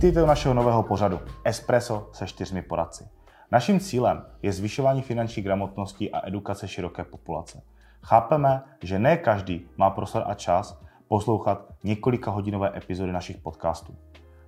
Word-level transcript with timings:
Vítejte 0.00 0.22
u 0.22 0.26
našeho 0.26 0.54
nového 0.54 0.82
pořadu 0.82 1.20
Espresso 1.44 2.08
se 2.12 2.26
čtyřmi 2.26 2.62
poradci. 2.62 3.08
Naším 3.52 3.80
cílem 3.80 4.24
je 4.42 4.52
zvyšování 4.52 5.02
finanční 5.02 5.42
gramotnosti 5.42 6.10
a 6.10 6.26
edukace 6.26 6.68
široké 6.68 7.04
populace. 7.04 7.62
Chápeme, 8.02 8.62
že 8.82 8.98
ne 8.98 9.16
každý 9.16 9.66
má 9.76 9.90
prostor 9.90 10.22
a 10.26 10.34
čas 10.34 10.80
poslouchat 11.08 11.66
několika 11.84 12.30
hodinové 12.30 12.72
epizody 12.76 13.12
našich 13.12 13.36
podcastů. 13.36 13.94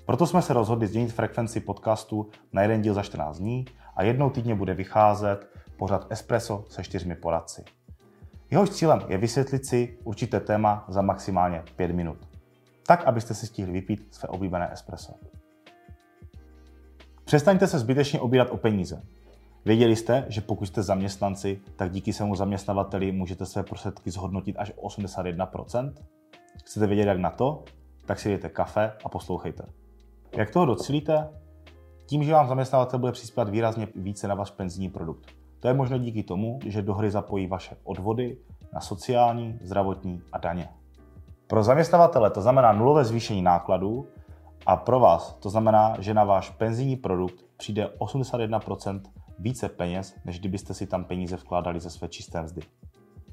Proto 0.07 0.27
jsme 0.27 0.43
se 0.43 0.53
rozhodli 0.53 0.87
změnit 0.87 1.13
frekvenci 1.13 1.61
podcastu 1.61 2.31
na 2.53 2.63
jeden 2.63 2.83
díl 2.83 2.95
za 2.95 3.03
14 3.03 3.39
dní 3.39 3.65
a 3.97 4.03
jednou 4.03 4.31
týdně 4.31 4.55
bude 4.55 4.75
vycházet 4.75 5.47
pořad 5.77 6.07
Espresso 6.11 6.65
se 6.69 6.85
čtyřmi 6.85 7.15
poradci. 7.15 7.65
Jehož 8.51 8.71
cílem 8.71 9.01
je 9.09 9.19
vysvětlit 9.19 9.67
si 9.67 9.99
určité 10.05 10.41
téma 10.41 10.85
za 10.89 11.03
maximálně 11.03 11.63
5 11.77 11.93
minut. 11.93 12.19
Tak, 12.87 13.05
abyste 13.05 13.35
si 13.35 13.47
stihli 13.47 13.73
vypít 13.73 14.09
své 14.15 14.29
oblíbené 14.29 14.73
espresso. 14.73 15.15
Přestaňte 17.33 17.67
se 17.67 17.79
zbytečně 17.79 18.21
obírat 18.21 18.49
o 18.51 18.57
peníze. 18.57 19.03
Věděli 19.65 19.97
jste, 19.97 20.25
že 20.29 20.41
pokud 20.41 20.67
jste 20.67 20.83
zaměstnanci, 20.83 21.61
tak 21.77 21.93
díky 21.93 22.13
svému 22.13 22.35
zaměstnavateli 22.35 23.13
můžete 23.13 23.47
své 23.47 23.63
prostředky 23.63 24.11
zhodnotit 24.11 24.57
až 24.59 24.73
o 24.77 24.89
81%? 24.89 25.93
Chcete 26.65 26.87
vědět, 26.87 27.05
jak 27.05 27.19
na 27.19 27.31
to? 27.31 27.65
Tak 28.07 28.19
si 28.19 28.29
dejte 28.29 28.49
kafe 28.49 28.93
a 29.05 29.09
poslouchejte. 29.09 29.65
Jak 30.37 30.51
toho 30.51 30.67
docílíte? 30.67 31.29
Tím, 32.07 32.25
že 32.25 32.33
vám 32.33 32.49
zaměstnavatel 32.49 32.99
bude 32.99 33.13
přispívat 33.13 33.49
výrazně 33.49 33.89
více 33.95 34.29
na 34.29 34.35
váš 34.35 34.51
penzijní 34.51 34.91
produkt. 34.91 35.27
To 35.61 35.69
je 35.69 35.75
možné 35.75 35.99
díky 35.99 36.23
tomu, 36.23 36.59
že 36.67 36.83
do 36.83 36.95
hry 36.95 37.11
zapojí 37.11 37.47
vaše 37.47 37.77
odvody 37.85 38.37
na 38.73 38.81
sociální, 38.81 39.59
zdravotní 39.63 40.23
a 40.33 40.39
daně. 40.39 40.69
Pro 41.47 41.63
zaměstnavatele 41.63 42.31
to 42.31 42.43
znamená 42.43 42.73
nulové 42.73 43.05
zvýšení 43.05 43.43
nákladů 43.43 44.07
a 44.67 44.77
pro 44.77 45.01
vás 45.01 45.35
to 45.35 45.51
znamená, 45.51 45.97
že 45.99 46.15
na 46.15 46.25
váš 46.25 46.51
penzijní 46.51 46.97
produkt 46.97 47.45
přijde 47.57 47.91
81% 47.99 49.01
více 49.39 49.69
peněz, 49.69 50.15
než 50.25 50.41
kdybyste 50.41 50.75
si 50.75 50.87
tam 50.87 51.05
peníze 51.05 51.37
vkládali 51.37 51.81
ze 51.81 51.91
své 51.91 52.09
čisté 52.09 52.43
mzdy. 52.43 52.63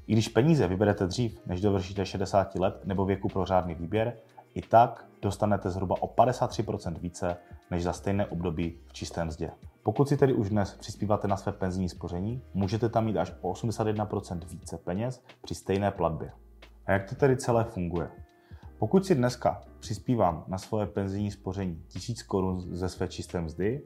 I 0.06 0.12
když 0.12 0.28
peníze 0.28 0.68
vyberete 0.68 1.06
dřív, 1.06 1.40
než 1.46 1.60
dovršíte 1.60 2.06
60 2.06 2.54
let 2.54 2.80
nebo 2.84 3.04
věku 3.04 3.28
pro 3.28 3.46
řádný 3.46 3.74
výběr, 3.74 4.16
i 4.54 4.62
tak 4.62 5.06
dostanete 5.22 5.70
zhruba 5.70 6.02
o 6.02 6.06
53% 6.06 6.98
více 6.98 7.36
než 7.70 7.82
za 7.82 7.92
stejné 7.92 8.26
období 8.26 8.78
v 8.86 8.92
čistém 8.92 9.26
mzdě. 9.26 9.50
Pokud 9.82 10.08
si 10.08 10.16
tedy 10.16 10.32
už 10.32 10.50
dnes 10.50 10.74
přispíváte 10.74 11.28
na 11.28 11.36
své 11.36 11.52
penzijní 11.52 11.88
spoření, 11.88 12.42
můžete 12.54 12.88
tam 12.88 13.04
mít 13.04 13.16
až 13.16 13.32
o 13.40 13.52
81% 13.52 14.40
více 14.46 14.78
peněz 14.78 15.22
při 15.42 15.54
stejné 15.54 15.90
platbě. 15.90 16.32
A 16.86 16.92
jak 16.92 17.08
to 17.08 17.14
tedy 17.14 17.36
celé 17.36 17.64
funguje? 17.64 18.10
Pokud 18.80 19.06
si 19.06 19.14
dneska 19.14 19.62
přispívám 19.80 20.44
na 20.48 20.58
svoje 20.58 20.86
penzijní 20.86 21.30
spoření 21.30 21.82
1000 21.88 22.22
korun 22.22 22.76
ze 22.76 22.88
své 22.88 23.08
čisté 23.08 23.40
mzdy, 23.40 23.82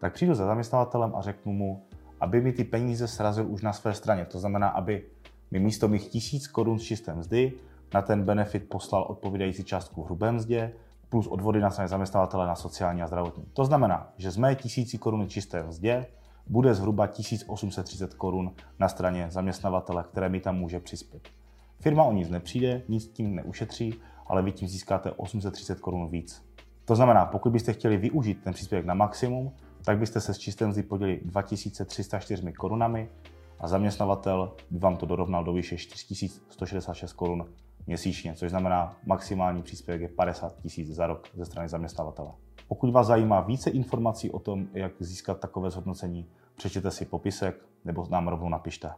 tak 0.00 0.12
přijdu 0.12 0.34
za 0.34 0.46
zaměstnavatelem 0.46 1.16
a 1.16 1.20
řeknu 1.20 1.52
mu, 1.52 1.82
aby 2.20 2.40
mi 2.40 2.52
ty 2.52 2.64
peníze 2.64 3.08
srazil 3.08 3.50
už 3.50 3.62
na 3.62 3.72
své 3.72 3.94
straně. 3.94 4.24
To 4.24 4.38
znamená, 4.38 4.68
aby 4.68 5.06
mi 5.50 5.58
místo 5.58 5.88
mých 5.88 6.08
1000 6.08 6.46
korun 6.46 6.78
z 6.78 6.82
čisté 6.82 7.14
mzdy 7.14 7.52
na 7.94 8.02
ten 8.02 8.24
benefit 8.24 8.68
poslal 8.68 9.02
odpovídající 9.02 9.64
částku 9.64 10.02
hrubé 10.02 10.32
mzdě 10.32 10.72
plus 11.08 11.26
odvody 11.26 11.60
na 11.60 11.70
straně 11.70 11.88
zaměstnavatele 11.88 12.46
na 12.46 12.54
sociální 12.54 13.02
a 13.02 13.06
zdravotní. 13.06 13.44
To 13.52 13.64
znamená, 13.64 14.12
že 14.16 14.30
z 14.30 14.36
mé 14.36 14.54
1000 14.54 14.98
korun 14.98 15.28
čisté 15.28 15.62
mzdě 15.62 16.06
bude 16.46 16.74
zhruba 16.74 17.06
1830 17.06 18.14
korun 18.14 18.52
na 18.78 18.88
straně 18.88 19.26
zaměstnavatele, 19.30 20.04
které 20.10 20.28
mi 20.28 20.40
tam 20.40 20.56
může 20.56 20.80
přispět. 20.80 21.28
Firma 21.80 22.04
o 22.04 22.12
nic 22.12 22.28
nepřijde, 22.28 22.82
nic 22.88 23.08
tím 23.08 23.34
neušetří, 23.34 23.94
ale 24.28 24.42
vy 24.42 24.52
tím 24.52 24.68
získáte 24.68 25.10
830 25.10 25.80
korun 25.80 26.08
víc. 26.08 26.44
To 26.84 26.96
znamená, 26.96 27.26
pokud 27.26 27.52
byste 27.52 27.72
chtěli 27.72 27.96
využít 27.96 28.42
ten 28.44 28.52
příspěvek 28.52 28.86
na 28.86 28.94
maximum, 28.94 29.52
tak 29.84 29.98
byste 29.98 30.20
se 30.20 30.34
s 30.34 30.38
čisté 30.38 30.66
mzdy 30.66 30.82
podělili 30.82 31.20
2304 31.24 32.52
korunami 32.52 33.08
a 33.58 33.68
zaměstnavatel 33.68 34.52
by 34.70 34.78
vám 34.78 34.96
to 34.96 35.06
dorovnal 35.06 35.44
do 35.44 35.52
výše 35.52 35.76
4166 35.76 37.12
korun 37.12 37.46
měsíčně, 37.86 38.34
což 38.34 38.50
znamená 38.50 38.96
maximální 39.06 39.62
příspěvek 39.62 40.00
je 40.00 40.08
50 40.08 40.56
tisíc 40.62 40.88
za 40.88 41.06
rok 41.06 41.28
ze 41.34 41.44
strany 41.44 41.68
zaměstnavatele. 41.68 42.32
Pokud 42.68 42.90
vás 42.90 43.06
zajímá 43.06 43.40
více 43.40 43.70
informací 43.70 44.30
o 44.30 44.38
tom, 44.38 44.66
jak 44.72 44.92
získat 45.00 45.40
takové 45.40 45.70
zhodnocení, 45.70 46.26
přečtěte 46.56 46.90
si 46.90 47.04
popisek 47.04 47.66
nebo 47.84 48.06
nám 48.10 48.28
rovnou 48.28 48.48
napište. 48.48 48.90